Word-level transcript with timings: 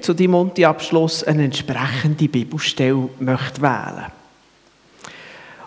zu 0.00 0.14
deinem 0.14 0.32
Monti-Abschluss 0.32 1.24
eine 1.24 1.44
entsprechende 1.44 2.28
Bibelstelle 2.28 3.08
möchte 3.18 3.62
wählen. 3.62 4.06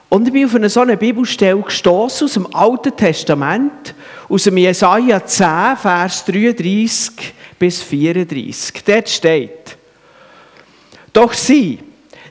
Und 0.09 0.27
ich 0.27 0.33
bin 0.33 0.45
auf 0.45 0.53
eine 0.53 0.69
so 0.69 0.81
eine 0.81 0.95
Bibelstelle 0.95 1.59
gestoßen 1.61 2.25
aus 2.25 2.33
dem 2.33 2.55
Alten 2.55 2.95
Testament, 2.95 3.95
aus 4.29 4.43
dem 4.43 4.57
Jesaja 4.57 5.25
10, 5.25 5.75
Vers 5.75 6.25
33 6.25 7.33
bis 7.57 7.81
34. 7.81 8.83
Dort 8.85 9.09
steht, 9.09 9.77
Doch 11.13 11.33
sieh, 11.33 11.79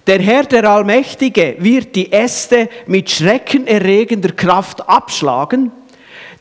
der 0.07 0.21
Herr, 0.21 0.45
der 0.45 0.69
Allmächtige, 0.71 1.57
wird 1.59 1.95
die 1.97 2.13
Äste 2.13 2.69
mit 2.87 3.11
schreckenerregender 3.11 4.33
Kraft 4.33 4.89
abschlagen, 4.89 5.71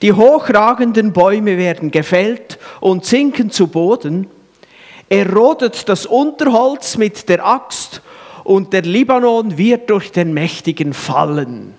die 0.02 0.14
hochragenden 0.14 1.14
Bäume 1.14 1.58
werden 1.58 1.92
gefällt 1.92 2.58
und 2.80 3.06
sinken 3.06 3.52
zu 3.52 3.68
Boden, 3.68 4.28
er 5.12 5.30
rodet 5.30 5.90
das 5.90 6.06
Unterholz 6.06 6.96
mit 6.96 7.28
der 7.28 7.46
Axt 7.46 8.02
und 8.46 8.72
der 8.72 8.84
Libanon 8.84 9.58
wird 9.58 9.90
durch 9.90 10.10
den 10.10 10.34
Mächtigen 10.34 10.94
fallen. 10.94 11.74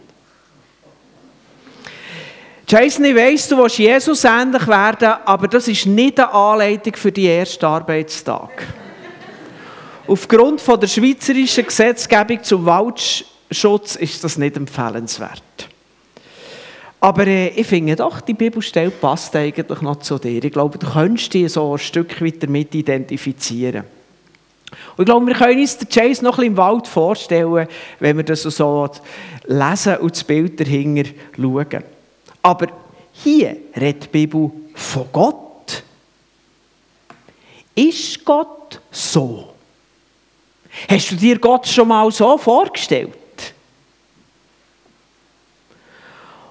Jason, 2.69 3.07
ich 3.07 3.17
weiss, 3.17 3.49
du 3.49 3.57
willst 3.57 3.79
Jesus 3.79 4.25
ähnlich 4.25 4.69
werden, 4.69 5.15
aber 5.25 5.49
das 5.49 5.67
ist 5.67 5.87
nicht 5.87 6.21
eine 6.21 6.31
Anleitung 6.31 6.95
für 6.95 7.11
die 7.11 7.27
ersten 7.27 7.65
Arbeitstag. 7.65 8.51
Aufgrund 10.07 10.61
von 10.61 10.79
der 10.79 10.89
schweizerischen 10.89 11.65
Gesetzgebung 11.65 12.43
zum 12.43 12.67
Waldschutz 12.67 13.97
ist 13.97 14.23
das 14.23 14.37
nicht 14.37 14.59
empfehlenswert. 14.59 15.72
Aber 17.03 17.27
äh, 17.27 17.49
ich 17.49 17.67
finde 17.67 17.97
doch, 17.97 18.21
die 18.21 18.33
Bibelstelle 18.33 18.93
passt 18.93 19.35
eigentlich 19.35 19.81
noch 19.81 19.97
zu 19.97 20.21
dir. 20.21 20.45
Ich 20.45 20.53
glaube, 20.53 20.79
du 20.79 20.89
könntest 20.89 21.35
dich 21.35 21.53
so 21.53 21.73
ein 21.73 21.79
Stück 21.79 22.23
weit 22.23 22.41
damit 22.41 22.73
identifizieren. 22.77 23.83
Und 24.97 25.01
ich 25.01 25.07
glaube, 25.07 25.27
wir 25.27 25.35
können 25.35 25.59
uns 25.59 25.77
den 25.77 25.89
Chase 25.89 26.23
noch 26.23 26.35
ein 26.35 26.37
bisschen 26.37 26.53
im 26.53 26.57
Wald 26.57 26.87
vorstellen, 26.87 27.67
wenn 27.99 28.17
wir 28.17 28.23
das 28.23 28.43
so 28.43 28.89
lesen 29.47 29.97
und 29.97 30.13
das 30.13 30.23
Bild 30.23 30.61
dahinter 30.61 31.11
schauen. 31.37 31.83
Aber 32.41 32.69
hier 33.15 33.57
redet 33.77 34.05
die 34.05 34.09
Bibel 34.09 34.53
von 34.73 35.07
Gott. 35.13 35.83
Ist 37.75 38.25
Gott 38.25 38.81
so? 38.93 39.53
Hast 40.89 41.11
du 41.11 41.17
dir 41.17 41.37
Gott 41.41 41.67
schon 41.67 41.89
mal 41.89 42.09
so 42.13 42.39
vorgestellt? 42.39 43.11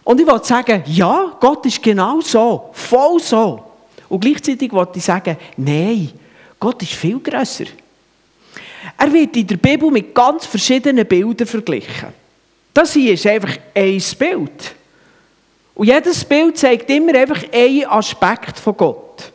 Und 0.03 0.19
ich 0.19 0.27
wollte 0.27 0.47
sagen, 0.47 0.83
ja, 0.87 1.37
Gott 1.39 1.65
ist 1.65 1.81
genau 1.81 2.21
so, 2.21 2.69
voll 2.73 3.19
so. 3.19 3.63
Und 4.09 4.19
gleichzeitig 4.19 4.71
wollte 4.71 4.97
ich 4.97 5.05
sagen, 5.05 5.37
nein, 5.57 6.11
Gott 6.59 6.81
ist 6.81 6.93
viel 6.93 7.19
grösser. 7.19 7.65
Er 8.97 9.11
wird 9.13 9.35
in 9.35 9.47
der 9.47 9.57
Bibel 9.57 9.89
mit 9.91 10.13
ganz 10.13 10.45
verschiedenen 10.45 11.05
Bildern 11.05 11.47
verglichen. 11.47 12.09
Das 12.73 12.93
hier 12.93 13.13
ist 13.13 13.27
einfach 13.27 13.57
ein 13.73 14.03
Bild. 14.17 14.75
Und 15.75 15.87
jedes 15.87 16.25
Bild 16.25 16.57
zeigt 16.57 16.89
immer 16.89 17.15
einfach 17.15 17.43
einen 17.51 17.85
Aspekt 17.85 18.59
von 18.59 18.77
Gott. 18.77 19.31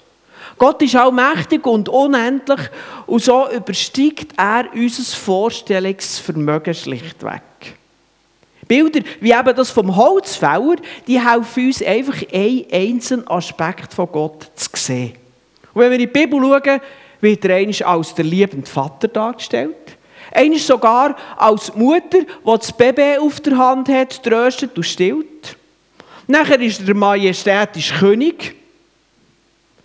Gott 0.58 0.80
ist 0.83 0.97
allmächtig 0.97 1.67
und 1.67 1.89
unendlich 1.89 2.61
und 3.06 3.23
so 3.23 3.48
übersteigt 3.51 4.33
er 4.36 4.67
unser 4.73 5.17
Vorstellungsvermögen 5.17 6.75
schlichtweg. 6.75 7.42
Bilder 8.69 9.00
wie 9.20 9.33
eben 9.33 9.56
das 9.56 9.70
vom 9.70 9.95
Holzfäller, 9.95 10.77
die 11.06 11.20
helfen 11.20 11.67
uns 11.67 11.83
einfach 11.83 12.22
einen 12.33 12.64
einzelnen 12.73 13.28
Aspekt 13.28 13.95
von 13.95 14.08
Gott 14.11 14.50
zu 14.55 14.69
sehen. 14.75 15.12
Und 15.73 15.83
wenn 15.83 15.91
wir 15.91 15.98
in 15.98 16.00
die 16.00 16.06
Bibel 16.06 16.41
schauen, 16.41 16.81
wird 17.20 17.45
er 17.45 17.56
einmal 17.56 17.83
als 17.83 18.14
der 18.14 18.25
liebende 18.25 18.69
Vater 18.69 19.08
dargestellt. 19.08 19.77
Einmal 20.33 20.58
sogar 20.58 21.17
als 21.36 21.75
Mutter, 21.75 22.20
die 22.20 22.27
das 22.45 22.73
Baby 22.73 23.19
auf 23.19 23.41
der 23.41 23.56
Hand 23.56 23.89
hat, 23.89 24.23
tröstet 24.23 24.77
und 24.77 24.84
stillt. 24.84 25.56
Nachher 26.27 26.61
ist 26.61 26.80
er 26.80 26.86
der 26.86 26.95
majestätische 26.95 27.95
König. 27.95 28.55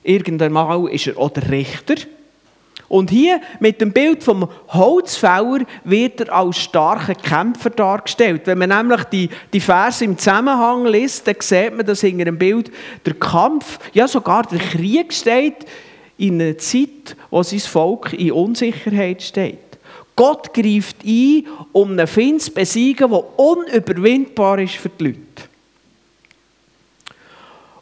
Irgendwann 0.03 0.87
ist 0.87 1.07
er 1.07 1.17
auch 1.17 1.29
der 1.29 1.49
Richter. 1.49 1.95
Und 2.91 3.09
hier 3.09 3.39
mit 3.61 3.79
dem 3.79 3.93
Bild 3.93 4.21
vom 4.21 4.49
Holzfäller 4.67 5.59
wird 5.85 6.19
er 6.19 6.33
als 6.33 6.57
starker 6.57 7.15
Kämpfer 7.15 7.69
dargestellt. 7.69 8.41
Wenn 8.43 8.57
man 8.57 8.67
nämlich 8.67 9.05
die, 9.05 9.29
die 9.53 9.61
Verse 9.61 10.03
im 10.03 10.17
Zusammenhang 10.17 10.85
liest, 10.87 11.25
dann 11.25 11.35
sieht 11.39 11.73
man, 11.73 11.85
dass 11.85 12.01
hinter 12.01 12.25
dem 12.25 12.37
Bild 12.37 12.69
der 13.05 13.13
Kampf, 13.13 13.79
ja 13.93 14.09
sogar 14.09 14.43
der 14.43 14.59
Krieg 14.59 15.13
steht, 15.13 15.65
in 16.17 16.41
einer 16.41 16.57
Zeit, 16.57 17.15
wo 17.29 17.41
sein 17.43 17.61
Volk 17.61 18.11
in 18.11 18.33
Unsicherheit 18.33 19.21
steht. 19.21 19.59
Gott 20.17 20.53
greift 20.53 20.97
ein, 21.05 21.47
um 21.71 21.91
einen 21.91 22.07
Feind 22.07 22.41
zu 22.41 22.51
besiegen, 22.51 23.09
der 23.09 23.39
unüberwindbar 23.39 24.59
ist 24.59 24.75
für 24.75 24.89
die 24.89 25.03
Leute. 25.05 25.19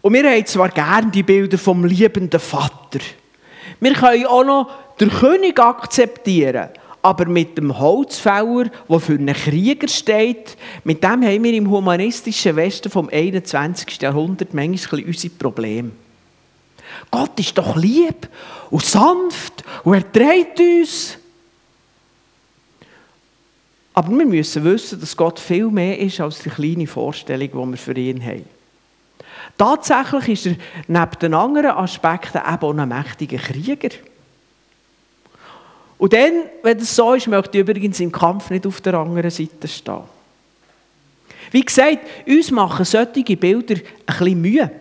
Und 0.02 0.14
wir 0.14 0.30
haben 0.30 0.46
zwar 0.46 0.70
gerne 0.70 1.10
die 1.10 1.24
Bilder 1.24 1.58
vom 1.58 1.84
liebenden 1.84 2.40
Vater. 2.40 3.00
Wir 3.80 3.94
können 3.94 4.26
auch 4.28 4.44
noch 4.44 4.70
den 5.00 5.10
König 5.10 5.60
akzeptieren, 5.60 6.70
aber 7.02 7.26
mit 7.26 7.58
dem 7.58 7.80
Holzfäller, 7.80 8.70
der 8.90 9.00
für 9.00 9.14
einen 9.14 9.34
Krieger 9.34 9.88
steht, 9.88 10.58
mit 10.84 11.04
dem 11.04 11.24
haben 11.24 11.44
wir 11.44 11.54
im 11.54 11.70
humanistischen 11.70 12.56
Westen 12.56 12.90
vom 12.90 13.10
21. 13.10 14.02
Jahrhundert 14.02 14.54
manchmal 14.54 15.04
unsere 15.04 15.34
Probleme. 15.34 15.92
Gott 17.10 17.40
ist 17.40 17.58
doch 17.58 17.76
lieb 17.78 18.28
und 18.70 18.84
sanft 18.84 19.64
und 19.84 19.94
er 19.94 20.12
trägt 20.12 20.60
uns. 20.60 21.18
Aber 23.94 24.18
wir 24.18 24.26
müssen 24.26 24.64
wissen, 24.64 25.00
dass 25.00 25.16
Gott 25.16 25.40
viel 25.40 25.68
mehr 25.68 25.98
ist 26.00 26.20
als 26.20 26.40
die 26.40 26.50
kleine 26.50 26.88
Vorstellung, 26.88 27.50
die 27.50 27.72
wir 27.72 27.78
für 27.78 27.98
ihn 27.98 28.24
haben. 28.24 28.46
Tatsächlich 29.58 30.46
ist 30.46 30.46
er 30.46 30.56
neben 30.88 31.20
den 31.22 31.34
anderen 31.34 31.72
Aspekten 31.72 32.38
eben 32.38 32.64
auch 32.64 32.78
ein 32.78 32.88
mächtiger 32.88 33.38
Krieger. 33.38 33.90
Und 36.00 36.14
dann, 36.14 36.46
wenn 36.64 36.80
das 36.80 36.96
so 36.96 37.14
ist, 37.14 37.28
möchte 37.28 37.58
ich 37.58 37.62
übrigens 37.62 38.00
im 38.00 38.12
Kampf 38.12 38.50
nicht 38.50 38.66
auf 38.66 38.82
der 38.82 38.96
anderen 38.96 39.30
Seite 39.30 39.68
stehen. 39.68 40.02
Wie 41.52 41.62
gesagt, 41.62 42.00
uns 42.26 42.50
machen 42.52 42.86
solche 42.86 43.38
Bilder 43.38 43.76
ein 43.76 43.82
bisschen 44.06 44.42
Mühe. 44.42 44.72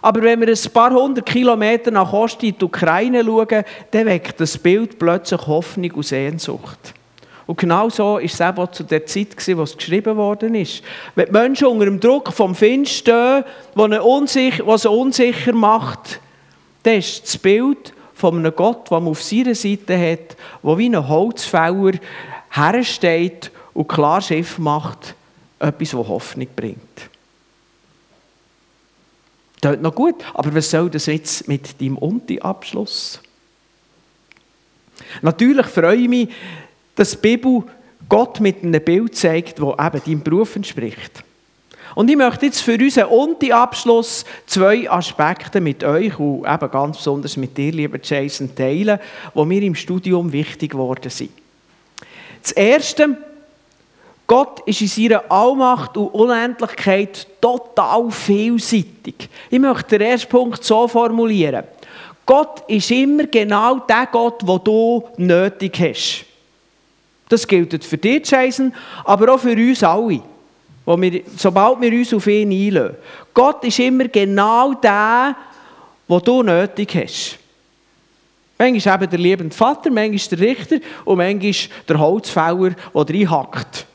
Aber 0.00 0.22
wenn 0.22 0.40
wir 0.40 0.48
ein 0.48 0.72
paar 0.72 0.92
hundert 0.92 1.26
Kilometer 1.26 1.90
nach 1.90 2.12
Osten 2.12 2.46
in 2.46 2.56
die 2.58 2.64
Ukraine 2.64 3.22
schauen, 3.24 3.64
dann 3.90 4.06
weckt 4.06 4.40
das 4.40 4.56
Bild 4.56 4.98
plötzlich 4.98 5.46
Hoffnung 5.46 5.90
und 5.92 6.06
Sehnsucht. 6.06 6.94
Und 7.46 7.58
genau 7.58 7.88
so 7.88 8.14
war 8.14 8.22
es 8.22 8.40
eben 8.40 8.72
zu 8.72 8.84
der 8.84 9.06
Zeit, 9.06 9.28
wo 9.56 9.62
es 9.62 9.76
geschrieben 9.76 10.16
worden 10.16 10.54
ist. 10.54 10.82
Wenn 11.14 11.26
die 11.26 11.32
Menschen 11.32 11.66
unter 11.66 11.86
dem 11.86 11.98
Druck 11.98 12.32
vom 12.32 12.54
Find 12.54 12.88
stehen, 12.88 13.44
was 13.74 14.82
sie 14.82 14.88
unsicher 14.88 15.52
macht, 15.52 16.20
dann 16.84 16.94
ist 16.94 17.24
das 17.24 17.36
Bild 17.38 17.92
von 18.18 18.36
einem 18.36 18.54
Gott, 18.54 18.90
man 18.90 19.06
auf 19.06 19.22
seiner 19.22 19.54
Seite 19.54 19.96
hat, 19.96 20.36
der 20.64 20.78
wie 20.78 20.88
ein 20.88 21.08
Holzfäller 21.08 21.92
hersteht 22.50 23.52
und 23.74 23.88
klar 23.88 24.20
Schiff 24.20 24.58
macht, 24.58 25.14
etwas, 25.60 25.90
das 25.90 26.08
Hoffnung 26.08 26.48
bringt. 26.56 26.78
Das 29.60 29.76
ist 29.76 29.82
noch 29.82 29.94
gut, 29.94 30.16
aber 30.34 30.52
was 30.52 30.70
soll 30.70 30.90
das 30.90 31.06
jetzt 31.06 31.46
mit 31.46 31.80
deinem 31.80 31.96
Unti-Abschluss? 31.96 33.20
Natürlich 35.22 35.66
freue 35.66 35.96
ich 35.96 36.08
mich, 36.08 36.28
dass 36.96 37.12
die 37.12 37.18
Bibel 37.18 37.62
Gott 38.08 38.40
mit 38.40 38.64
einem 38.64 38.82
Bild 38.82 39.14
zeigt, 39.14 39.60
das 39.60 39.86
eben 39.86 40.02
deinem 40.04 40.22
Beruf 40.22 40.56
entspricht. 40.56 41.22
Und 41.98 42.08
ich 42.08 42.16
möchte 42.16 42.46
jetzt 42.46 42.60
für 42.60 42.74
unseren 42.74 43.08
Unti-Abschluss 43.08 44.24
zwei 44.46 44.88
Aspekte 44.88 45.60
mit 45.60 45.82
euch 45.82 46.16
und 46.16 46.46
eben 46.46 46.70
ganz 46.70 46.98
besonders 46.98 47.36
mit 47.36 47.58
dir, 47.58 47.72
lieber 47.72 47.98
Jason, 48.00 48.54
teilen, 48.54 49.00
die 49.34 49.44
mir 49.44 49.62
im 49.62 49.74
Studium 49.74 50.30
wichtig 50.30 50.70
geworden 50.70 51.10
sind. 51.10 51.32
Das 52.40 52.52
Erste, 52.52 53.16
Gott 54.28 54.60
ist 54.60 54.80
in 54.80 54.86
seiner 54.86 55.28
Allmacht 55.28 55.96
und 55.96 56.14
Unendlichkeit 56.14 57.26
total 57.40 58.12
vielseitig. 58.12 59.28
Ich 59.50 59.58
möchte 59.58 59.98
den 59.98 60.08
ersten 60.08 60.30
Punkt 60.30 60.62
so 60.62 60.86
formulieren. 60.86 61.64
Gott 62.24 62.62
ist 62.68 62.92
immer 62.92 63.24
genau 63.24 63.80
der 63.80 64.06
Gott, 64.12 64.40
den 64.42 64.60
du 64.62 65.02
nötig 65.16 65.80
hast. 65.80 66.26
Das 67.28 67.44
gilt 67.44 67.82
für 67.82 67.98
dich, 67.98 68.30
Jason, 68.30 68.72
aber 69.04 69.34
auch 69.34 69.40
für 69.40 69.56
uns 69.56 69.82
alle 69.82 70.22
wo 70.88 70.98
wir, 70.98 71.22
sobald 71.36 71.82
wir 71.82 71.92
uns 71.92 72.14
auf 72.14 72.26
ihn 72.28 72.50
einlösen. 72.50 72.96
Gott 73.34 73.62
ist 73.62 73.78
immer 73.78 74.08
genau 74.08 74.72
der, 74.72 75.36
den 76.08 76.20
du 76.20 76.42
nötig 76.42 76.94
hast. 76.94 77.38
Manchmal 78.56 78.94
eben 78.94 79.10
der 79.10 79.18
liebende 79.18 79.54
Vater, 79.54 79.90
manchmal 79.90 80.38
der 80.38 80.48
Richter 80.48 80.76
und 81.04 81.18
manchmal 81.18 81.54
der 81.86 81.98
Holzfäller, 81.98 82.70
der 82.70 83.06
reinhackt. 83.06 83.86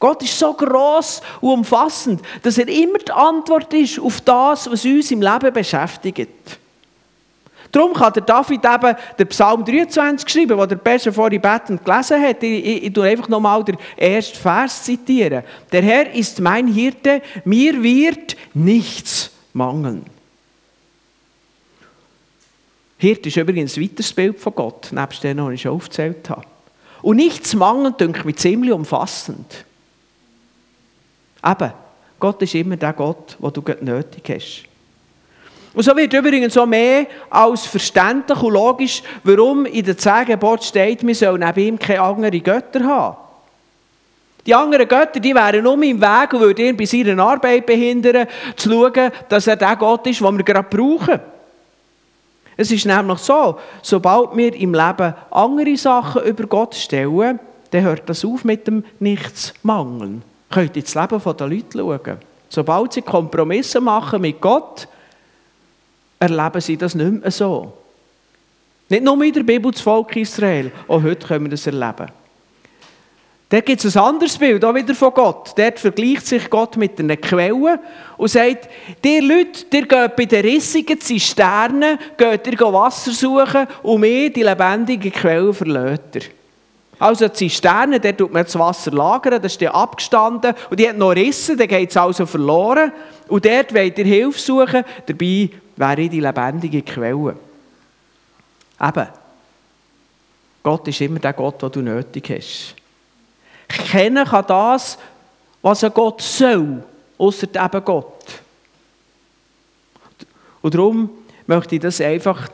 Gott 0.00 0.20
ist 0.24 0.36
so 0.36 0.52
gross 0.52 1.22
und 1.40 1.50
umfassend, 1.50 2.22
dass 2.42 2.58
er 2.58 2.66
immer 2.66 2.98
die 2.98 3.12
Antwort 3.12 3.72
ist 3.72 4.00
auf 4.00 4.20
das, 4.22 4.68
was 4.68 4.84
uns 4.84 5.12
im 5.12 5.22
Leben 5.22 5.52
beschäftigt. 5.52 6.58
Darum 7.72 7.92
kann 7.92 8.12
der 8.12 8.22
David 8.22 8.64
eben 8.64 8.96
den 9.18 9.26
Psalm 9.28 9.64
23 9.64 10.28
schreiben, 10.28 10.58
den 10.58 10.68
der 10.68 10.76
Pescher 10.76 11.12
vorhin 11.12 11.40
betend 11.40 11.84
gelesen 11.84 12.22
hat. 12.22 12.42
Ich, 12.42 12.64
ich, 12.64 12.84
ich 12.84 12.92
tue 12.92 13.08
einfach 13.08 13.28
nochmal 13.28 13.64
den 13.64 13.76
ersten 13.96 14.36
Vers 14.36 14.84
zitieren. 14.84 15.42
Der 15.72 15.82
Herr 15.82 16.12
ist 16.14 16.40
mein 16.40 16.68
Hirte, 16.68 17.22
mir 17.44 17.82
wird 17.82 18.36
nichts 18.54 19.30
mangeln. 19.52 20.04
Hirte 22.98 23.28
ist 23.28 23.36
übrigens 23.36 23.76
ein 23.76 23.82
weiteres 23.82 24.12
Bild 24.12 24.40
von 24.40 24.54
Gott, 24.54 24.88
nebst 24.92 25.22
dem, 25.22 25.38
was 25.38 25.52
ich 25.52 25.62
schon 25.62 25.72
aufgezählt 25.72 26.30
habe. 26.30 26.46
Und 27.02 27.16
nichts 27.16 27.54
mangeln, 27.54 27.94
denke 27.98 28.20
ich 28.20 28.24
mich 28.24 28.36
ziemlich 28.36 28.72
umfassend. 28.72 29.64
Eben, 31.44 31.72
Gott 32.18 32.40
ist 32.42 32.54
immer 32.54 32.76
der 32.76 32.94
Gott, 32.94 33.36
den 33.40 33.52
du 33.52 33.62
nötig 33.84 34.24
hast. 34.30 34.75
Und 35.76 35.82
so 35.82 35.94
wird 35.94 36.14
übrigens 36.14 36.56
auch 36.56 36.64
mehr 36.64 37.04
als 37.28 37.66
verständlich 37.66 38.42
und 38.42 38.54
logisch, 38.54 39.02
warum 39.22 39.66
in 39.66 39.84
der 39.84 39.98
Zehn 39.98 40.38
steht, 40.62 41.06
wir 41.06 41.14
sollen 41.14 41.44
neben 41.44 41.60
ihm 41.60 41.78
keine 41.78 42.00
anderen 42.00 42.42
Götter 42.42 42.82
haben. 42.82 43.16
Die 44.46 44.54
anderen 44.54 44.88
Götter, 44.88 45.20
die 45.20 45.34
wären 45.34 45.66
um 45.66 45.82
im 45.82 46.00
Weg 46.00 46.32
und 46.32 46.40
würden 46.40 46.64
ihn 46.64 46.76
bei 46.78 46.86
seiner 46.86 47.22
Arbeit 47.22 47.66
behindern, 47.66 48.26
zu 48.56 48.70
schauen, 48.70 49.12
dass 49.28 49.48
er 49.48 49.56
der 49.56 49.76
Gott 49.76 50.06
ist, 50.06 50.22
den 50.22 50.38
wir 50.38 50.44
gerade 50.44 50.66
brauchen. 50.66 51.20
Es 52.56 52.70
ist 52.70 52.86
nämlich 52.86 53.18
so, 53.18 53.58
sobald 53.82 54.34
wir 54.34 54.54
im 54.54 54.72
Leben 54.72 55.14
andere 55.30 55.76
Sachen 55.76 56.22
über 56.22 56.46
Gott 56.46 56.74
stellen, 56.74 57.38
dann 57.70 57.82
hört 57.82 58.08
das 58.08 58.24
auf 58.24 58.44
mit 58.44 58.66
dem 58.66 58.82
Nichtsmangeln. 58.98 60.22
Könnt 60.50 60.74
ihr 60.74 60.82
ins 60.82 60.94
Leben 60.94 61.20
der 61.22 61.46
Leute 61.48 61.78
schauen. 61.78 62.18
Sobald 62.48 62.94
sie 62.94 63.02
Kompromisse 63.02 63.82
machen 63.82 64.22
mit 64.22 64.40
Gott, 64.40 64.88
erleben 66.18 66.60
sie 66.60 66.76
das 66.76 66.94
nicht 66.94 67.22
mehr 67.22 67.30
so. 67.30 67.72
Nicht 68.88 69.02
nur 69.02 69.22
in 69.22 69.32
der 69.32 69.42
Bibel 69.42 69.72
das 69.72 69.80
Volk 69.80 70.14
Israel, 70.16 70.70
auch 70.86 71.02
heute 71.02 71.26
können 71.26 71.46
wir 71.46 71.50
das 71.50 71.66
erleben. 71.66 72.06
Da 73.48 73.60
gibt 73.60 73.84
es 73.84 73.96
ein 73.96 74.02
anderes 74.02 74.36
Bild, 74.36 74.64
auch 74.64 74.74
wieder 74.74 74.94
von 74.94 75.14
Gott. 75.14 75.52
Dort 75.56 75.78
vergleicht 75.78 76.26
sich 76.26 76.50
Gott 76.50 76.76
mit 76.76 76.98
einer 76.98 77.16
Quelle 77.16 77.78
und 78.16 78.28
sagt, 78.28 78.68
ihr 79.04 79.22
Leute, 79.22 79.64
ihr 79.72 79.86
geht 79.86 80.16
bei 80.16 80.24
den 80.24 80.44
rissigen 80.44 81.00
Zisternen, 81.00 81.96
geht 82.16 82.46
ihr 82.48 82.58
Wasser 82.58 83.12
suchen 83.12 83.68
und 83.84 84.00
mir 84.00 84.32
die 84.32 84.42
lebendige 84.42 85.12
Quelle 85.12 85.54
verlöt 85.54 86.28
Also 86.98 87.28
die 87.28 87.34
Zisterne, 87.34 88.00
dort 88.00 88.18
tut 88.18 88.32
man 88.32 88.42
das 88.42 88.58
Wasser 88.58 88.90
lagern, 88.90 89.40
das 89.40 89.52
ist 89.52 89.62
dann 89.62 89.68
abgestanden 89.68 90.52
und 90.68 90.80
die 90.80 90.88
hat 90.88 90.98
noch 90.98 91.10
Risse, 91.10 91.56
dann 91.56 91.68
geht 91.68 91.90
es 91.90 91.96
also 91.96 92.26
verloren. 92.26 92.90
Und 93.28 93.44
dort 93.44 93.72
wollt 93.72 93.96
ihr 93.98 94.04
Hilfe 94.06 94.40
suchen, 94.40 94.84
dabei 95.06 95.50
wäre 95.76 96.08
die 96.08 96.20
lebendige 96.20 96.82
Quelle. 96.82 97.36
Eben, 98.80 99.06
Gott 100.62 100.88
ist 100.88 101.00
immer 101.00 101.18
der 101.20 101.32
Gott, 101.32 101.62
den 101.62 101.70
du 101.70 101.80
nötig 101.80 102.30
hast. 102.30 102.74
Kennen 103.68 104.26
kann 104.26 104.46
das, 104.46 104.98
was 105.62 105.84
ein 105.84 105.92
Gott 105.92 106.20
soll, 106.22 106.82
außer 107.18 107.46
eben 107.46 107.84
Gott. 107.84 108.42
Und 110.62 110.74
darum 110.74 111.10
möchte 111.46 111.76
ich 111.76 111.80
das 111.80 112.00
einfach 112.00 112.48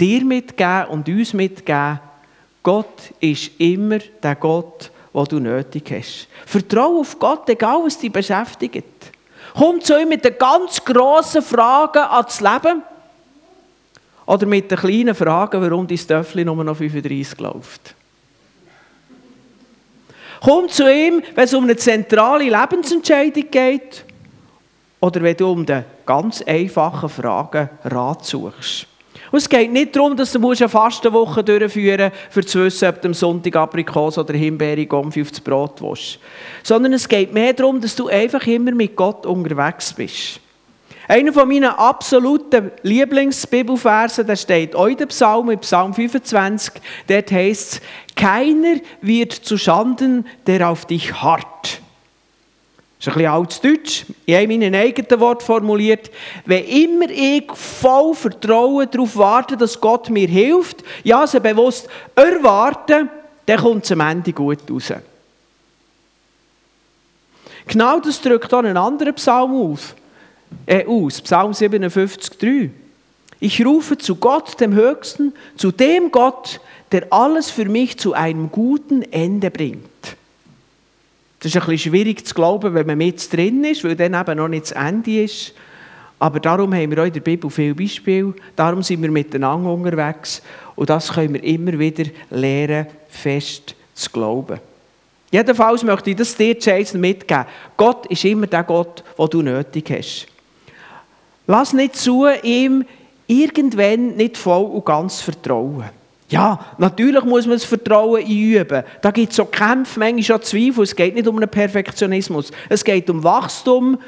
dir 0.00 0.24
mitgeben 0.24 0.86
und 0.86 1.08
uns 1.08 1.32
mitgeben. 1.32 2.00
Gott 2.62 3.12
ist 3.20 3.50
immer 3.58 3.98
der 3.98 4.36
Gott, 4.36 4.90
den 5.12 5.24
du 5.24 5.40
nötig 5.40 5.90
hast. 5.92 6.28
Vertraue 6.46 7.00
auf 7.00 7.18
Gott, 7.18 7.48
egal 7.48 7.80
was 7.84 7.98
dich 7.98 8.12
beschäftigt. 8.12 9.12
Komm 9.54 9.80
zu 9.80 10.00
ihm 10.00 10.08
mit 10.08 10.24
den 10.24 10.36
ganz 10.38 10.84
grossen 10.84 11.42
Fragen 11.42 12.02
ans 12.02 12.40
Leben. 12.40 12.82
Oder 14.26 14.46
mit 14.46 14.70
den 14.70 14.78
kleinen 14.78 15.14
Fragen, 15.14 15.62
warum 15.62 15.86
dein 15.86 15.98
Töffel 15.98 16.44
nur 16.44 16.62
noch 16.62 16.76
35 16.76 17.40
läuft. 17.40 17.94
Komm 20.40 20.68
zu 20.68 20.92
ihm, 20.92 21.22
wenn 21.34 21.44
es 21.44 21.54
um 21.54 21.64
eine 21.64 21.76
zentrale 21.76 22.44
Lebensentscheidung 22.44 23.50
geht. 23.50 24.04
Oder 25.00 25.22
wenn 25.22 25.36
du 25.36 25.50
um 25.50 25.64
die 25.64 25.82
ganz 26.04 26.42
einfachen 26.42 27.08
Fragen 27.08 27.70
Rat 27.84 28.24
suchst. 28.24 28.86
Und 29.30 29.38
es 29.38 29.48
geht 29.48 29.70
nicht 29.72 29.94
darum, 29.94 30.16
dass 30.16 30.32
du 30.32 30.50
eine 30.50 30.68
Fastenwoche 30.68 31.44
durchführen 31.44 32.12
musst, 32.34 32.36
um 32.36 32.46
zu 32.46 32.64
wissen, 32.64 32.88
ob 32.88 33.02
du 33.02 33.08
am 33.08 33.14
Sonntag 33.14 33.56
Aprikos 33.56 34.18
oder 34.18 34.34
Himbeere 34.34 34.86
Gomfi 34.86 35.22
aufs 35.22 35.40
Brot 35.40 35.82
willst. 35.82 36.18
Sondern 36.62 36.94
es 36.94 37.08
geht 37.08 37.32
mehr 37.32 37.52
darum, 37.52 37.80
dass 37.80 37.94
du 37.94 38.08
einfach 38.08 38.46
immer 38.46 38.72
mit 38.72 38.96
Gott 38.96 39.26
unterwegs 39.26 39.92
bist. 39.92 40.40
Einer 41.08 41.32
von 41.32 41.48
meinen 41.48 41.70
absoluten 41.70 42.70
Lieblingsbibelversen, 42.82 44.26
der 44.26 44.36
steht 44.36 44.76
auch 44.76 44.86
in 44.86 44.96
der 44.98 45.06
Psalm, 45.06 45.48
in 45.48 45.58
Psalm 45.60 45.94
25, 45.94 46.74
dort 47.06 47.32
heißt 47.32 47.72
es, 47.72 47.80
keiner 48.14 48.76
wird 49.00 49.32
zu 49.32 49.56
Schanden, 49.56 50.26
der 50.46 50.68
auf 50.68 50.84
dich 50.84 51.14
harrt. 51.14 51.80
Das 52.98 53.06
ist 53.06 53.12
ein 53.12 53.14
bisschen 53.14 53.30
altes 53.30 53.60
Deutsch, 53.60 54.06
in 54.26 54.34
einem 54.34 54.60
meinen 54.60 54.74
eigenen 54.74 55.20
Wort 55.20 55.42
formuliert. 55.44 56.10
Wenn 56.44 56.64
immer 56.64 57.08
ich 57.08 57.44
voll 57.52 58.12
Vertrauen 58.14 58.88
darauf 58.90 59.16
warte, 59.16 59.56
dass 59.56 59.80
Gott 59.80 60.10
mir 60.10 60.26
hilft, 60.26 60.82
ja, 61.04 61.20
also 61.20 61.38
bewusst 61.38 61.88
erwarten, 62.16 63.08
dann 63.46 63.58
kommt 63.60 63.84
es 63.84 63.92
am 63.92 64.00
Ende 64.00 64.32
gut 64.32 64.58
raus. 64.68 64.92
Genau 67.68 68.00
das 68.00 68.20
drückt 68.20 68.52
auch 68.52 68.64
ein 68.64 68.76
anderer 68.76 69.12
Psalm 69.12 69.52
auf, 69.52 69.94
äh, 70.66 70.84
aus, 70.84 71.20
Psalm 71.20 71.52
57, 71.54 72.38
3. 72.38 72.70
Ich 73.38 73.64
rufe 73.64 73.96
zu 73.96 74.16
Gott, 74.16 74.60
dem 74.60 74.74
Höchsten, 74.74 75.34
zu 75.56 75.70
dem 75.70 76.10
Gott, 76.10 76.60
der 76.90 77.12
alles 77.12 77.50
für 77.50 77.66
mich 77.66 77.96
zu 77.98 78.14
einem 78.14 78.50
guten 78.50 79.02
Ende 79.02 79.50
bringt. 79.50 80.17
Das 81.40 81.54
ist 81.54 81.60
ein 81.60 81.66
bisschen 81.66 81.92
schwierig 81.92 82.26
zu 82.26 82.34
glauben, 82.34 82.74
wenn 82.74 82.86
man 82.86 82.98
mit 82.98 83.32
drin 83.32 83.64
ist, 83.64 83.84
weil 83.84 83.94
dann 83.94 84.14
eben 84.14 84.36
noch 84.36 84.48
nicht 84.48 84.64
das 84.64 84.72
Ende 84.72 85.22
ist. 85.22 85.54
Aber 86.18 86.40
darum 86.40 86.74
haben 86.74 86.90
wir 86.90 87.02
auch 87.02 87.06
in 87.06 87.12
der 87.12 87.20
Bibel 87.20 87.48
viele 87.48 87.74
Beispiele. 87.74 88.34
Darum 88.56 88.82
sind 88.82 89.00
wir 89.02 89.10
miteinander 89.10 89.72
unterwegs. 89.72 90.42
Und 90.74 90.90
das 90.90 91.12
können 91.12 91.34
wir 91.34 91.44
immer 91.44 91.78
wieder 91.78 92.04
lernen, 92.30 92.86
fest 93.08 93.74
zu 93.94 94.10
glauben. 94.10 94.58
Jedenfalls 95.30 95.84
möchte 95.84 96.10
ich 96.10 96.16
das 96.16 96.34
dir, 96.34 96.56
mitgeben. 96.94 97.44
Gott 97.76 98.06
ist 98.06 98.24
immer 98.24 98.46
der 98.46 98.64
Gott, 98.64 99.04
den 99.16 99.30
du 99.30 99.42
nötig 99.42 99.90
hast. 99.90 100.26
Lass 101.46 101.72
nicht 101.72 101.96
zu, 101.96 102.26
ihm 102.42 102.84
irgendwann 103.26 104.16
nicht 104.16 104.36
voll 104.36 104.64
und 104.64 104.84
ganz 104.84 105.20
vertrauen. 105.20 105.97
Ja, 106.28 106.58
natürlich 106.76 107.24
muss 107.24 107.46
man 107.46 107.56
das 107.56 107.64
Vertrauen 107.64 108.22
einüben. 108.22 108.84
Da 109.00 109.10
gibt 109.10 109.32
es 109.32 109.40
auch 109.40 109.50
Kämpfe, 109.50 109.98
manchmal 109.98 110.42
Zweifel. 110.42 110.84
Es 110.84 110.94
geht 110.94 111.14
nicht 111.14 111.26
um 111.26 111.36
einen 111.36 111.48
Perfektionismus. 111.48 112.50
Es 112.68 112.84
geht 112.84 113.08
um 113.08 113.24
Wachstum 113.24 113.98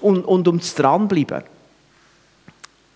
und, 0.00 0.24
und 0.24 0.48
um 0.48 0.58
das 0.58 0.74
Dranbleiben. 0.74 1.44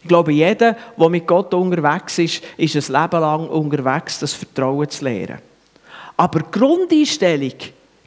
Ich 0.02 0.08
glaube, 0.08 0.32
jeder, 0.32 0.76
der 0.96 1.08
mit 1.08 1.26
Gott 1.26 1.54
unterwegs 1.54 2.18
ist, 2.18 2.42
ist 2.56 2.76
ein 2.76 3.02
Leben 3.02 3.20
lang 3.20 3.48
unterwegs, 3.48 4.18
das 4.18 4.32
Vertrauen 4.32 4.88
zu 4.88 5.04
lernen. 5.04 5.38
Aber 6.16 6.40
die 6.40 6.58
Grundeinstellung, 6.58 7.54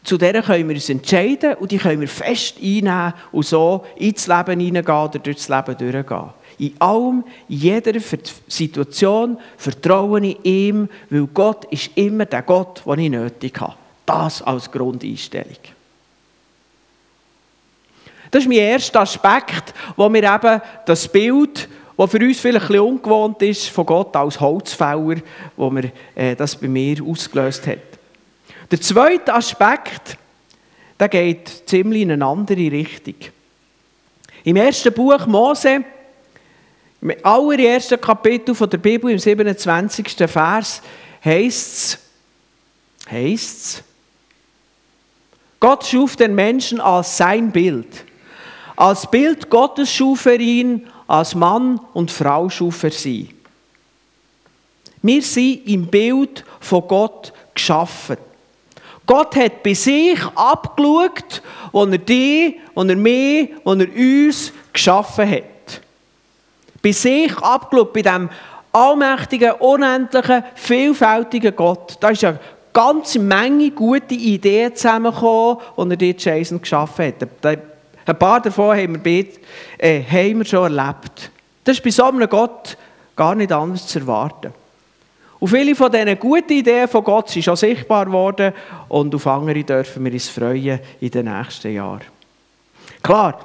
zu 0.04 0.18
der 0.18 0.42
können 0.42 0.68
wir 0.68 0.76
uns 0.76 0.90
entscheiden 0.90 1.56
und 1.56 1.72
die 1.72 1.78
können 1.78 2.02
wir 2.02 2.08
fest 2.08 2.56
einnehmen 2.58 3.14
und 3.32 3.46
so 3.46 3.86
ins 3.98 4.28
Leben 4.28 4.60
hineingehen 4.60 4.98
oder 4.98 5.20
durch 5.20 5.38
das 5.38 5.50
Leben 5.50 5.78
durchgehen. 5.78 6.30
In 6.60 6.76
allem, 6.80 7.24
jeder 7.48 7.98
Situation 8.48 9.38
vertraue 9.58 10.26
ich 10.26 10.38
ihm, 10.44 10.90
weil 11.10 11.26
Gott 11.28 11.66
ist 11.72 11.92
immer 11.96 12.26
der 12.26 12.42
Gott, 12.42 12.84
den 12.86 13.00
ich 13.00 13.10
nötig 13.10 13.60
habe. 13.62 13.76
Das 14.06 14.42
als 14.42 14.70
Grundeinstellung. 14.70 15.58
Das 18.30 18.44
ist 18.44 18.50
mein 18.50 18.58
erster 18.58 19.02
Aspekt, 19.02 19.74
wo 19.96 20.10
mir 20.10 20.24
eben 20.24 20.62
das 20.86 21.08
Bild, 21.08 21.70
das 21.98 22.12
für 22.12 22.20
uns 22.20 22.40
vielleicht 22.40 22.66
ein 22.66 22.68
bisschen 22.68 22.86
ungewohnt 22.86 23.42
ist, 23.42 23.70
von 23.70 23.86
Gott 23.86 24.16
als 24.16 24.40
Holzfäller, 24.40 25.16
wo 25.56 25.70
mir 25.70 25.92
äh, 26.14 26.36
das 26.36 26.58
bei 26.58 26.68
mir 26.68 27.02
ausgelöst 27.04 27.66
hat. 27.68 27.80
Der 28.70 28.82
zweite 28.82 29.34
Aspekt, 29.34 30.18
der 31.00 31.08
geht 31.08 31.64
ziemlich 31.66 32.02
in 32.02 32.12
eine 32.12 32.26
andere 32.26 32.72
Richtung. 32.72 33.16
Im 34.44 34.58
ersten 34.58 34.94
Buch 34.94 35.26
Mose 35.26 35.84
im 37.02 37.14
allerersten 37.24 38.00
Kapitel 38.00 38.56
der 38.56 38.78
Bibel, 38.78 39.12
im 39.12 39.20
27. 39.20 40.16
Vers, 40.30 40.82
heißt 41.24 41.68
es, 41.68 42.00
heißt's, 43.10 43.84
Gott 45.60 45.86
schuf 45.86 46.16
den 46.16 46.36
Menschen 46.36 46.80
als 46.80 47.18
sein 47.18 47.52
Bild. 47.52 48.06
Als 48.76 49.10
Bild 49.10 49.50
Gottes 49.50 49.92
schuf 49.92 50.26
er 50.26 50.40
ihn, 50.40 50.88
als 51.08 51.36
Mann 51.36 51.82
und 51.94 52.12
Frau 52.12 52.50
schuf 52.50 52.84
er 52.84 52.92
sie. 52.92 53.30
Wir 55.02 55.22
sind 55.22 55.68
im 55.68 55.88
Bild 55.88 56.46
von 56.62 56.88
Gott 56.88 57.34
geschaffen. 57.54 58.18
Gott 59.06 59.36
hat 59.36 59.64
bei 59.64 59.74
sich 59.74 60.20
abgeschaut, 60.36 61.42
wo 61.72 61.86
er 61.86 61.98
die, 61.98 62.60
wo 62.74 62.84
er 62.84 62.96
mich, 62.96 63.50
wo 63.64 63.74
er 63.74 63.88
uns 63.90 64.54
geschaffen 64.72 65.30
hat 65.30 65.49
bei 66.82 66.92
sich 66.92 67.38
abgeschaut, 67.38 67.94
bei 67.94 68.02
dem 68.02 68.30
allmächtigen, 68.72 69.54
unendlichen, 69.54 70.44
vielfältigen 70.56 71.56
Gott. 71.56 71.98
Da 72.00 72.10
ist 72.10 72.22
ja 72.22 72.30
eine 72.30 72.40
ganze 72.74 73.20
Menge 73.20 73.72
gute 73.72 74.16
Ideen 74.16 74.76
zusammengekommen, 74.76 75.58
die 75.78 75.90
er 75.90 75.98
dir 75.98 76.16
Jason 76.18 76.62
geschaffen 76.62 77.06
hat. 77.06 77.60
Ein 78.06 78.18
paar 78.18 78.42
davon 78.42 78.78
haben 78.78 79.04
wir, 79.04 79.26
äh, 79.78 80.02
haben 80.04 80.40
wir 80.40 80.46
schon 80.46 80.78
erlebt. 80.78 81.32
Das 81.64 81.78
ist 81.78 81.84
bei 81.84 81.92
so 81.92 82.06
einem 82.06 82.28
Gott 82.30 82.78
gar 83.16 83.36
nicht 83.36 83.52
anders 83.52 83.86
zu 83.88 84.00
erwarten. 84.00 84.54
Und 85.40 85.48
viele 85.48 85.76
von 85.76 85.92
diesen 85.92 86.20
guten 86.20 86.54
Ideen 86.54 86.88
von 86.88 87.04
Gott 87.04 87.30
sind 87.30 87.44
schon 87.44 87.56
sichtbar 87.56 88.06
geworden 88.06 88.54
und 88.90 89.14
auf 89.16 89.26
andere 89.28 89.64
dürfen 89.64 90.04
wir 90.04 90.12
uns 90.12 90.28
freuen 90.28 90.80
in 91.00 91.12
den 91.12 91.26
nächsten 91.26 91.74
Jahren. 91.74 92.04
Klar, 93.02 93.40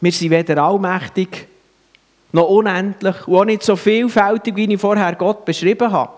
wir 0.00 0.12
sind 0.12 0.30
weder 0.30 0.62
allmächtig 0.62 1.48
noch 2.32 2.48
unendlich 2.48 3.26
und 3.26 3.36
auch 3.36 3.44
nicht 3.44 3.62
so 3.62 3.76
vielfältig, 3.76 4.56
wie 4.56 4.72
ich 4.72 4.80
vorher 4.80 5.14
Gott 5.14 5.44
beschrieben 5.44 5.90
habe. 5.90 6.12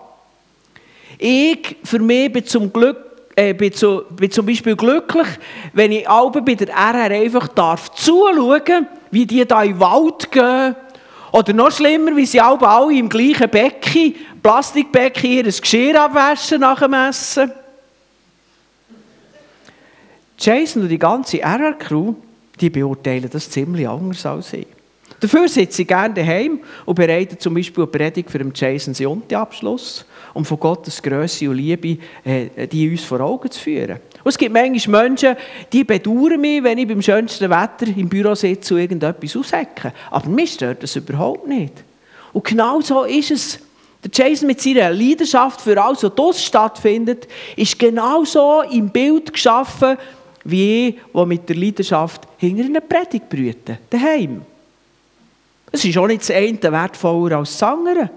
Ich, 1.17 1.77
für 1.83 1.99
mich, 1.99 2.31
bin 2.31 2.45
zum, 2.45 2.71
Glück, 2.71 2.97
äh, 3.35 3.53
bin, 3.53 3.71
zu, 3.71 4.03
bin 4.09 4.31
zum 4.31 4.45
Beispiel 4.45 4.75
glücklich, 4.75 5.27
wenn 5.73 5.91
ich 5.91 6.07
alle 6.09 6.41
bei 6.41 6.55
der 6.55 6.69
RR 6.69 7.11
einfach 7.11 7.47
darf 7.49 7.91
zuschauen, 7.93 8.87
wie 9.11 9.25
die 9.25 9.45
da 9.45 9.63
in 9.63 9.73
den 9.73 9.79
Wald 9.79 10.31
gehen. 10.31 10.75
Oder 11.31 11.53
noch 11.53 11.71
schlimmer, 11.71 12.15
wie 12.15 12.25
sie 12.25 12.39
alle, 12.39 12.61
alle 12.67 12.93
im 12.93 13.09
gleichen 13.09 13.49
Becken, 13.49 14.15
Plastikbecken, 14.41 15.31
ihr 15.31 15.43
Geschirr 15.43 15.99
abwaschen 15.99 16.59
nach 16.59 16.79
dem 16.79 16.93
Essen. 16.93 17.51
Jason 20.37 20.83
und 20.83 20.89
die 20.89 20.99
ganze 20.99 21.39
RR-Crew, 21.39 22.13
die 22.59 22.69
beurteilen 22.69 23.29
das 23.31 23.49
ziemlich 23.49 23.87
anders 23.87 24.25
als 24.25 24.53
ich. 24.53 24.67
Dafür 25.23 25.47
sitze 25.47 25.83
ich 25.83 25.87
gerne 25.87 26.13
daheim 26.13 26.59
und 26.85 26.95
bereite 26.95 27.37
zum 27.37 27.53
Beispiel 27.53 27.85
eine 27.85 27.91
Predigt 27.91 28.29
für 28.29 28.39
den 28.39 28.51
Jason 28.53 28.93
Sionti-Abschluss, 28.93 30.03
um 30.33 30.43
von 30.43 30.59
Gottes 30.59 31.01
Größe 31.01 31.49
und 31.49 31.55
Liebe 31.55 31.97
äh, 32.25 32.67
die 32.67 32.91
uns 32.91 33.05
vor 33.05 33.21
Augen 33.21 33.49
zu 33.49 33.57
führen. 33.57 33.99
Und 34.21 34.29
es 34.29 34.37
gibt 34.37 34.53
manchmal 34.53 35.07
Menschen, 35.07 35.37
die 35.71 35.85
bedauern 35.85 36.41
mich, 36.41 36.61
wenn 36.61 36.77
ich 36.77 36.89
beim 36.89 37.01
schönsten 37.01 37.49
Wetter 37.49 37.87
im 37.95 38.09
Büro 38.09 38.35
sitze 38.35 38.73
und 38.73 38.81
irgendetwas 38.81 39.37
aushecke. 39.37 39.93
Aber 40.11 40.27
mir 40.27 40.45
stört 40.45 40.83
das 40.83 40.97
überhaupt 40.97 41.47
nicht. 41.47 41.85
Und 42.33 42.43
genau 42.43 42.81
so 42.81 43.05
ist 43.05 43.31
es. 43.31 43.59
Der 44.03 44.11
Jason 44.13 44.47
mit 44.47 44.59
seiner 44.59 44.91
Leidenschaft 44.91 45.61
für 45.61 45.81
alles, 45.81 46.03
was 46.03 46.11
dort 46.13 46.35
stattfindet, 46.35 47.29
ist 47.55 47.79
genau 47.79 48.25
so 48.25 48.61
im 48.69 48.89
Bild 48.89 49.31
geschaffen, 49.31 49.95
wie 50.43 50.89
ich, 50.89 50.95
der 51.13 51.25
mit 51.25 51.47
der 51.47 51.55
Leidenschaft 51.55 52.23
hinter 52.35 52.65
einer 52.65 52.81
Predigt 52.81 53.29
brüte, 53.29 53.79
daheim. 53.89 54.41
Es 55.73 55.83
ist 55.83 55.97
auch 55.97 56.05
nicht 56.05 56.21
das 56.21 56.29
eine 56.29 56.61
wertvoller 56.61 57.39
als 57.39 57.57
das 57.57 57.63
andere. 57.63 58.09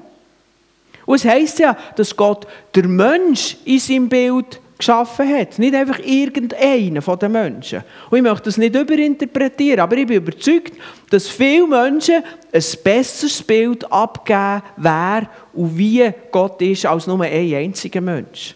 Und 1.06 1.16
es 1.16 1.24
heisst 1.24 1.58
ja, 1.58 1.74
dass 1.96 2.14
Gott 2.14 2.46
der 2.74 2.86
Mensch 2.86 3.56
in 3.64 3.78
seinem 3.78 4.08
Bild 4.10 4.60
geschaffen 4.76 5.34
hat. 5.34 5.58
Nicht 5.58 5.74
einfach 5.74 5.98
irgendeinen 6.00 7.00
von 7.00 7.18
den 7.18 7.32
Menschen. 7.32 7.82
Und 8.10 8.18
ich 8.18 8.22
möchte 8.22 8.44
das 8.44 8.58
nicht 8.58 8.74
überinterpretieren, 8.74 9.80
aber 9.80 9.96
ich 9.96 10.06
bin 10.06 10.18
überzeugt, 10.18 10.74
dass 11.08 11.28
viele 11.28 11.66
Menschen 11.66 12.22
ein 12.52 12.64
besseres 12.84 13.42
Bild 13.42 13.90
abgeben, 13.90 14.62
wer 14.76 15.30
und 15.54 15.78
wie 15.78 16.12
Gott 16.30 16.60
ist, 16.60 16.84
als 16.84 17.06
nur 17.06 17.22
ein 17.22 17.54
einziger 17.54 18.02
Mensch. 18.02 18.54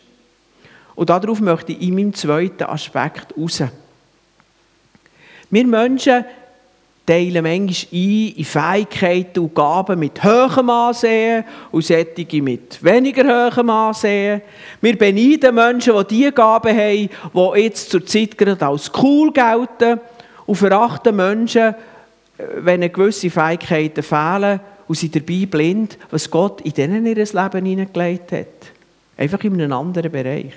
Und 0.94 1.08
darauf 1.08 1.40
möchte 1.40 1.72
ich 1.72 1.80
in 1.88 1.94
meinem 1.94 2.12
zweiten 2.12 2.64
Aspekt 2.64 3.34
raus. 3.34 3.62
Wir 5.48 5.66
Menschen 5.66 6.24
teilen 7.06 7.42
manchmal 7.42 7.92
ein 7.92 8.34
in 8.36 8.44
Fähigkeiten 8.44 9.40
und 9.40 9.54
Gaben 9.54 9.98
mit 9.98 10.22
hohem 10.22 10.70
Ansehen 10.70 11.44
und 11.72 11.84
solche 11.84 12.42
mit 12.42 12.82
weniger 12.82 13.50
hohem 13.50 13.70
Ansehen. 13.70 14.42
Wir 14.80 14.96
beneiden 14.96 15.54
Menschen, 15.54 15.94
die 15.96 16.14
diese 16.14 16.32
Gaben 16.32 16.76
haben, 16.76 17.08
die 17.34 17.60
jetzt 17.60 17.90
zur 17.90 18.06
Zeit 18.06 18.38
gerade 18.38 18.66
als 18.66 18.92
cool 19.02 19.32
gelten 19.32 20.00
und 20.46 20.56
verachten 20.56 21.16
Menschen, 21.16 21.74
wenn 22.56 22.92
gewisse 22.92 23.30
Fähigkeiten 23.30 24.02
fehlen 24.02 24.60
und 24.86 24.96
sind 24.96 25.14
dabei 25.14 25.46
blind, 25.46 25.98
was 26.10 26.30
Gott 26.30 26.60
in 26.62 26.72
denen 26.72 27.06
ihr 27.06 27.14
Leben 27.16 27.64
hineingelegt 27.64 28.32
hat. 28.32 28.46
Einfach 29.16 29.42
in 29.44 29.54
einem 29.54 29.72
anderen 29.72 30.10
Bereich. 30.10 30.52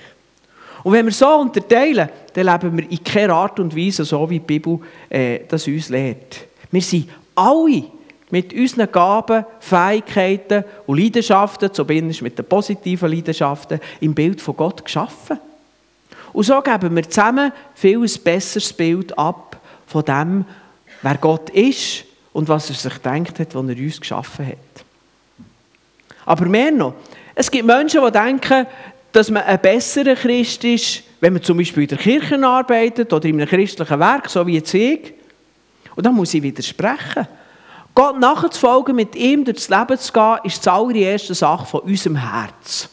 Und 0.84 0.94
wenn 0.94 1.06
wir 1.06 1.14
so 1.14 1.28
unterteilen, 1.36 2.10
dann 2.34 2.46
leben 2.46 2.78
wir 2.78 2.92
in 2.92 3.04
keiner 3.04 3.36
Art 3.36 3.60
und 3.60 3.76
Weise 3.76 4.06
so, 4.06 4.30
wie 4.30 4.40
die 4.40 4.46
Bibel 4.46 4.80
äh, 5.10 5.40
das 5.48 5.68
uns 5.68 5.90
lehrt. 5.90 6.48
Wir 6.72 6.82
sind 6.82 7.10
alle 7.36 7.84
mit 8.30 8.52
unseren 8.54 8.92
Gaben, 8.92 9.46
Fähigkeiten 9.60 10.64
und 10.88 11.00
Leidenschaften, 11.00 11.72
zumindest 11.72 12.24
mit 12.24 12.38
den 12.38 12.46
positiven 12.46 13.12
Leidenschaften, 13.12 13.80
im 14.00 14.16
Bild 14.16 14.42
von 14.42 14.58
Gott 14.58 14.84
geschaffen. 14.84 15.38
Und 16.34 16.44
so 16.44 16.60
geben 16.62 16.96
wir 16.96 17.08
zusammen 17.08 17.52
viel 17.76 18.00
ein 18.00 18.24
besseres 18.24 18.74
Bild 18.74 19.16
ab 19.18 19.62
von 19.86 20.04
dem, 20.04 20.46
wer 21.04 21.18
Gott 21.18 21.52
ist 21.52 22.06
und 22.34 22.50
was 22.50 22.70
er 22.70 22.76
sich 22.76 22.98
denkt 22.98 23.40
hat, 23.40 23.56
als 23.56 23.70
er 23.70 23.78
uns 23.78 24.02
geschaffen 24.02 24.48
hat. 24.48 24.86
Aber 26.26 26.46
mehr 26.46 26.72
noch, 26.72 26.96
es 27.36 27.52
gibt 27.52 27.66
Menschen, 27.66 28.04
die 28.04 28.12
denken, 28.12 28.66
dass 29.12 29.30
man 29.30 29.44
ein 29.44 29.60
besserer 29.60 30.16
Christ 30.16 30.64
ist, 30.64 31.04
wenn 31.24 31.32
man 31.32 31.42
zum 31.42 31.58
Beispiel 31.58 31.84
in 31.84 31.88
der 31.88 31.98
Kirche 31.98 32.46
arbeitet 32.46 33.14
oder 33.14 33.24
in 33.30 33.40
einem 33.40 33.48
christlichen 33.48 33.98
Werk, 33.98 34.30
so 34.30 34.46
wie 34.46 34.56
jetzt 34.56 34.74
ich. 34.74 35.14
Und 35.96 36.06
da 36.06 36.12
muss 36.12 36.34
ich 36.34 36.44
widersprechen. 36.44 37.26
Gott 37.96 38.20
nachzufolgen, 38.20 38.94
mit 38.94 39.16
ihm 39.16 39.46
durchs 39.46 39.70
Leben 39.70 39.98
zu 39.98 40.12
gehen, 40.12 40.40
ist 40.44 40.66
die 40.66 40.70
allererste 40.70 41.34
Sache 41.34 41.66
von 41.66 41.80
unserem 41.80 42.18
Herz. 42.18 42.90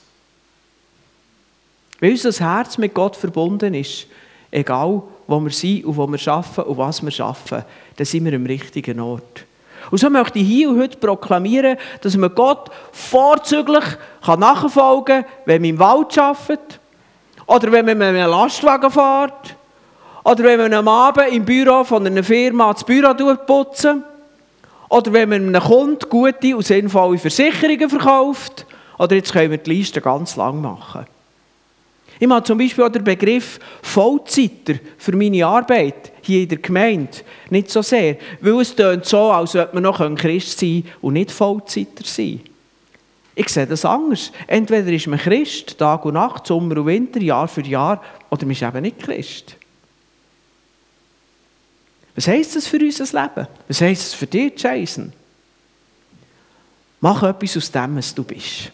Weil 1.99 2.13
unser 2.13 2.31
Herz 2.31 2.79
mit 2.79 2.95
Gott 2.95 3.17
verbunden 3.17 3.75
ist, 3.75 4.07
egal 4.53 5.03
wo 5.27 5.41
wir 5.41 5.51
sind 5.51 5.85
und 5.85 5.97
wo 5.97 6.07
wir 6.07 6.29
arbeiten 6.29 6.71
und 6.71 6.79
was 6.79 7.03
wir 7.03 7.25
arbeiten, 7.25 7.65
dann 7.97 8.07
sind 8.07 8.25
wir 8.27 8.35
am 8.35 8.47
richtigen 8.47 9.01
Ort. 9.01 9.45
Und 9.91 9.99
so 9.99 10.09
möchte 10.09 10.39
ich 10.39 10.47
hier 10.47 10.71
und 10.71 10.79
heute 10.79 10.99
proklamieren, 10.99 11.79
dass 12.01 12.17
man 12.17 12.33
Gott 12.33 12.71
vorzüglich 12.93 13.85
nachfolgen 14.25 15.25
kann, 15.25 15.33
wenn 15.47 15.63
man 15.63 15.71
im 15.71 15.79
Wald 15.81 16.17
arbeitet, 16.17 16.80
oder 17.51 17.73
wenn 17.73 17.85
man 17.85 17.99
mit 17.99 18.07
einem 18.07 18.31
Lastwagen 18.31 18.93
fährt, 18.93 19.57
oder 20.23 20.45
wenn 20.45 20.61
man 20.61 20.73
am 20.73 20.87
Abend 20.87 21.33
im 21.33 21.45
Büro 21.45 21.83
von 21.83 22.07
einer 22.07 22.23
Firma 22.23 22.73
das 22.73 22.85
Büro 22.85 23.13
putzen, 23.45 24.05
oder 24.89 25.13
wenn 25.13 25.29
man 25.31 25.49
einem 25.49 25.61
Kunden 25.61 26.09
gute 26.09 26.57
und 26.57 26.65
sinnvolle 26.65 27.19
Versicherungen 27.19 27.91
verkauft, 27.91 28.67
oder 28.99 29.17
jetzt 29.17 29.33
können 29.33 29.51
wir 29.51 29.59
die 29.59 29.71
Liste 29.71 30.01
ganz 30.01 30.37
lang 30.37 30.61
machen. 30.61 31.07
Ich 32.21 32.31
habe 32.31 32.45
zum 32.45 32.59
Beispiel 32.59 32.85
auch 32.85 32.91
den 32.91 33.03
Begriff 33.03 33.59
Vollzeiter 33.83 34.75
für 34.97 35.17
meine 35.17 35.45
Arbeit 35.45 36.13
hier 36.23 36.43
in 36.43 36.49
der 36.51 36.59
Gemeinde 36.59 37.19
nicht 37.49 37.71
so 37.71 37.83
sehr, 37.83 38.17
weil 38.41 38.61
es 38.61 38.77
tönt 38.77 39.07
so, 39.07 39.33
als 39.33 39.57
ob 39.57 39.75
man 39.75 39.83
noch 39.83 39.99
Christ 40.15 40.61
sein 40.61 40.85
und 41.01 41.15
nicht 41.15 41.33
Vollzeiter 41.33 42.05
sein. 42.05 42.43
Ich 43.35 43.49
sehe 43.49 43.67
das 43.67 43.85
anders. 43.85 44.33
Entweder 44.47 44.91
ist 44.93 45.07
man 45.07 45.19
Christ, 45.19 45.79
Tag 45.79 46.05
und 46.05 46.15
Nacht, 46.15 46.47
Sommer 46.47 46.77
und 46.79 46.87
Winter, 46.87 47.21
Jahr 47.21 47.49
für 47.49 47.63
Jahr, 47.63 48.03
oder 48.29 48.45
man 48.45 48.53
ist 48.53 48.63
eben 48.63 48.83
nicht 48.83 48.99
Christ. 48.99 49.57
Was 52.15 52.29
heisst 52.29 52.57
das 52.57 52.67
für 52.67 52.79
unser 52.79 53.05
Leben? 53.23 53.49
Was 53.69 53.81
heisst 53.81 54.13
das 54.13 54.15
für 54.15 54.27
dich, 54.27 54.61
Jason? 54.61 55.13
Mach 57.01 57.23
etwas 57.23 57.57
aus 57.57 57.71
dem, 57.71 57.97
was 57.97 58.15
du 58.15 58.25
bist. 58.25 58.73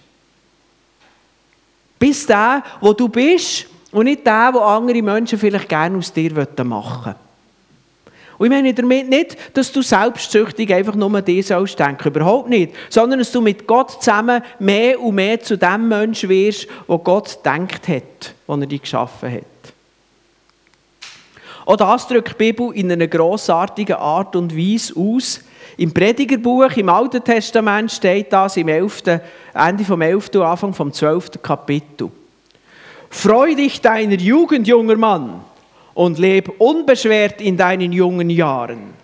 Bist 1.99 2.29
der, 2.29 2.63
wo 2.81 2.93
du 2.93 3.09
bist 3.09 3.67
und 3.93 4.05
nicht 4.05 4.27
der, 4.27 4.51
wo 4.53 4.59
andere 4.61 5.01
Menschen 5.01 5.39
vielleicht 5.39 5.69
gerne 5.69 5.97
aus 5.97 6.13
dir 6.13 6.33
machen 6.65 7.05
wollen. 7.05 7.26
Und 8.39 8.47
ich 8.47 8.51
meine 8.51 8.75
damit 8.75 9.09
nicht, 9.09 9.37
dass 9.57 9.73
du 9.73 9.83
selbstsüchtig 9.83 10.73
einfach 10.73 10.95
nur 10.95 11.23
dir 11.23 11.43
sollst 11.43 11.79
denken, 11.79 12.09
überhaupt 12.09 12.49
nicht, 12.49 12.75
sondern 12.91 13.19
dass 13.19 13.33
du 13.33 13.41
mit 13.41 13.67
Gott 13.67 13.91
zusammen 14.03 14.43
mehr 14.59 15.01
und 15.01 15.15
mehr 15.15 15.41
zu 15.41 15.57
dem 15.57 15.89
Menschen 15.89 16.29
wirst, 16.29 16.67
wo 16.87 16.99
Gott 16.99 17.39
denkt 17.45 17.89
hat, 17.89 18.35
wo 18.47 18.55
er 18.55 18.67
dich 18.67 18.83
geschaffen 18.83 19.33
hat. 19.33 19.43
Auch 21.65 21.77
das 21.77 22.07
drückt 22.07 22.31
die 22.41 22.53
Bibel 22.53 22.73
in 22.75 22.93
einer 22.93 23.09
grossartigen 23.09 23.97
Art 23.97 24.37
und 24.37 24.57
Weise 24.57 24.95
aus. 24.97 25.41
Im 25.77 25.93
Predigerbuch, 25.93 26.71
im 26.77 26.89
Alten 26.89 27.25
Testament 27.25 27.91
steht 27.91 28.33
das 28.33 28.57
im 28.57 28.69
11., 28.69 29.03
Ende 29.53 29.85
vom 29.85 30.01
11. 30.01 30.31
und 30.35 30.43
Anfang 30.43 30.73
vom 30.73 30.93
12. 30.93 31.43
Kapitel. 31.43 32.11
Freu 33.11 33.55
dich 33.55 33.81
deiner 33.81 34.15
Jugend, 34.15 34.69
junger 34.69 34.97
Mann, 34.97 35.41
und 35.97 36.19
leb 36.19 36.61
unbeschwert 36.61 37.41
in 37.41 37.57
deinen 37.57 37.91
jungen 37.91 38.29
Jahren. 38.29 38.95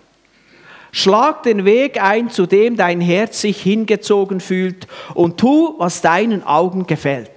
Schlag 0.91 1.41
den 1.41 1.65
Weg 1.65 2.01
ein, 2.01 2.29
zu 2.29 2.45
dem 2.45 2.77
dein 2.77 3.01
Herz 3.01 3.41
sich 3.41 3.59
hingezogen 3.61 4.39
fühlt, 4.39 4.87
und 5.15 5.39
tu, 5.39 5.73
was 5.79 6.01
deinen 6.01 6.45
Augen 6.45 6.85
gefällt. 6.85 7.31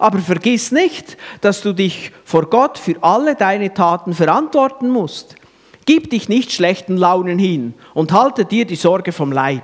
Aber 0.00 0.18
vergiss 0.18 0.72
nicht, 0.72 1.16
dass 1.42 1.62
du 1.62 1.72
dich 1.72 2.10
vor 2.24 2.50
Gott 2.50 2.76
für 2.76 2.96
alle 3.02 3.36
deine 3.36 3.72
Taten 3.72 4.12
verantworten 4.14 4.90
musst. 4.90 5.36
Gib 5.86 6.10
dich 6.10 6.28
nicht 6.28 6.50
schlechten 6.50 6.96
Launen 6.96 7.38
hin 7.38 7.74
und 7.94 8.12
halte 8.12 8.44
dir 8.44 8.64
die 8.64 8.74
Sorge 8.76 9.12
vom 9.12 9.30
Leib. 9.30 9.62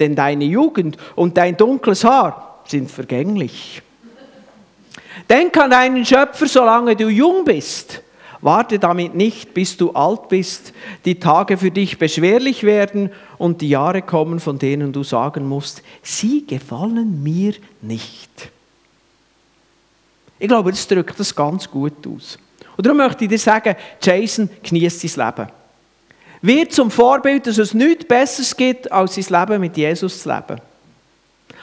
denn 0.00 0.16
deine 0.16 0.44
Jugend 0.44 0.96
und 1.14 1.36
dein 1.36 1.58
dunkles 1.58 2.02
Haar 2.02 2.62
sind 2.64 2.90
vergänglich. 2.90 3.82
Denk 5.28 5.56
an 5.56 5.70
deinen 5.70 6.04
Schöpfer, 6.04 6.46
solange 6.46 6.96
du 6.96 7.08
jung 7.08 7.44
bist. 7.44 8.02
Warte 8.42 8.80
damit 8.80 9.14
nicht, 9.14 9.54
bis 9.54 9.76
du 9.76 9.92
alt 9.92 10.28
bist, 10.28 10.72
die 11.04 11.20
Tage 11.20 11.56
für 11.56 11.70
dich 11.70 11.96
beschwerlich 11.96 12.64
werden 12.64 13.10
und 13.38 13.60
die 13.60 13.68
Jahre 13.68 14.02
kommen, 14.02 14.40
von 14.40 14.58
denen 14.58 14.92
du 14.92 15.04
sagen 15.04 15.48
musst, 15.48 15.82
sie 16.02 16.44
gefallen 16.44 17.22
mir 17.22 17.54
nicht. 17.80 18.50
Ich 20.40 20.48
glaube, 20.48 20.72
das 20.72 20.88
drückt 20.88 21.20
das 21.20 21.32
ganz 21.32 21.70
gut 21.70 22.04
aus. 22.04 22.36
Und 22.76 22.84
darum 22.84 22.98
möchte 22.98 23.24
ich 23.24 23.30
dir 23.30 23.38
sagen, 23.38 23.76
Jason, 24.02 24.50
genießt 24.60 25.16
dein 25.16 25.26
Leben. 25.26 25.50
Wird 26.42 26.72
zum 26.72 26.90
Vorbild, 26.90 27.46
dass 27.46 27.58
es 27.58 27.74
nichts 27.74 28.04
Besseres 28.04 28.56
gibt, 28.56 28.90
als 28.90 29.14
sein 29.14 29.40
Leben 29.40 29.60
mit 29.60 29.76
Jesus 29.76 30.20
zu 30.20 30.28
leben. 30.28 30.60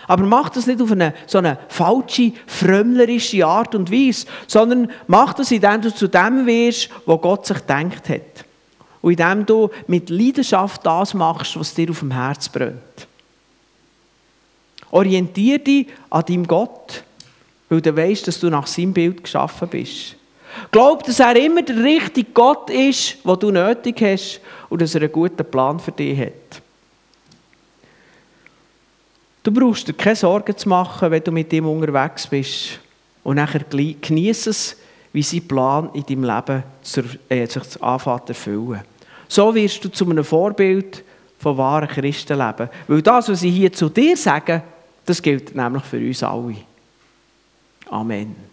Aber 0.10 0.24
mach 0.24 0.50
das 0.50 0.66
nicht 0.66 0.82
auf 0.82 0.92
eine 0.92 1.14
so 1.28 1.38
eine 1.38 1.60
falsche, 1.68 2.32
frömmlerische 2.48 3.46
Art 3.46 3.76
und 3.76 3.92
Weise, 3.92 4.26
sondern 4.48 4.90
mach 5.06 5.36
das, 5.36 5.52
indem 5.52 5.84
du 5.84 5.94
zu 5.94 6.08
dem 6.08 6.48
wirst, 6.48 6.90
wo 7.06 7.20
Gott 7.20 7.46
sich 7.46 7.60
gedacht 7.60 8.10
hat. 8.10 8.44
Und 9.02 9.12
indem 9.12 9.46
du 9.46 9.70
mit 9.86 10.10
Leidenschaft 10.10 10.84
das 10.84 11.14
machst, 11.14 11.60
was 11.60 11.76
dir 11.76 11.92
auf 11.92 12.00
dem 12.00 12.10
Herz 12.10 12.50
brennt. 12.50 13.08
Orientiere 14.90 15.60
dich 15.60 15.88
an 16.10 16.26
deinem 16.26 16.48
Gott, 16.48 17.04
weil 17.70 17.80
du 17.80 17.96
weißt, 17.96 18.28
dass 18.28 18.40
du 18.40 18.50
nach 18.50 18.66
seinem 18.66 18.94
Bild 18.94 19.24
geschaffen 19.24 19.68
bist. 19.68 20.16
Glaub, 20.72 21.04
dass 21.04 21.20
er 21.20 21.36
immer 21.36 21.62
der 21.62 21.84
richtige 21.84 22.32
Gott 22.32 22.72
ist, 22.72 23.24
den 23.24 23.40
du 23.40 23.52
nötig 23.52 24.02
hast 24.02 24.42
und 24.70 24.82
dass 24.82 24.96
er 24.96 25.02
einen 25.04 25.12
guten 25.12 25.46
Plan 25.46 25.80
für 25.80 25.92
dich 25.92 26.20
hat. 26.20 26.64
Du 29.44 29.52
brauchst 29.52 29.88
dir 29.88 29.94
keine 29.94 30.16
Sorgen 30.16 30.56
zu 30.58 30.68
machen, 30.68 31.12
wenn 31.12 31.24
du 31.24 31.32
mit 31.32 31.52
ihm 31.54 31.68
unterwegs 31.68 32.28
bist. 32.28 32.80
Und 33.24 33.38
nachher 33.38 33.64
genieße 33.70 34.50
es, 34.50 34.78
wie 35.14 35.24
sein 35.24 35.48
Plan 35.48 35.90
in 35.94 36.06
deinem 36.06 36.24
Leben 36.24 36.64
äh, 37.30 37.46
sich 37.46 37.82
anfängt 37.82 38.28
zu 38.28 38.34
erfüllen. 38.34 38.82
So 39.28 39.54
wirst 39.54 39.84
du 39.84 39.90
zu 39.90 40.10
einem 40.10 40.24
Vorbild 40.24 41.04
von 41.40 41.58
wahren 41.58 41.88
Christenleben. 41.88 42.70
Weil 42.88 43.02
das, 43.02 43.30
was 43.30 43.44
ich 43.44 43.56
hier 43.56 43.72
zu 43.72 43.90
dir 43.90 44.18
sage, 44.18 44.62
das 45.06 45.22
gilt 45.22 45.56
nämlich 45.56 45.84
für 45.84 45.98
uns 45.98 46.22
alle. 46.22 46.56
Amen. 47.90 48.49